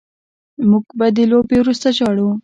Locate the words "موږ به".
0.69-1.07